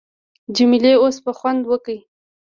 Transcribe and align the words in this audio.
جمیلې 0.55 0.93
اوس 1.03 1.17
به 1.23 1.31
خوند 1.37 1.61
وکي. 1.67 1.97